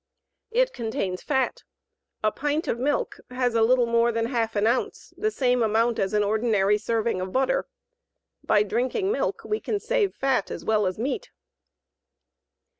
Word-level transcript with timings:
It 0.49 0.73
contains 0.73 1.21
fat. 1.21 1.61
A 2.23 2.31
pint 2.31 2.67
of 2.67 2.79
milk 2.79 3.19
has 3.29 3.53
a 3.53 3.61
little 3.61 3.85
more 3.85 4.11
than 4.11 4.25
half 4.25 4.55
an 4.55 4.65
ounce 4.65 5.13
the 5.15 5.29
same 5.29 5.61
amount 5.61 5.99
as 5.99 6.15
an 6.15 6.23
ordinary 6.23 6.79
serving 6.79 7.21
of 7.21 7.31
butter. 7.31 7.67
By 8.43 8.63
drinking 8.63 9.11
milk 9.11 9.43
we 9.45 9.59
can 9.59 9.79
save 9.79 10.15
fat 10.15 10.49
as 10.49 10.65
well 10.65 10.87
as 10.87 10.97
meat. 10.97 11.29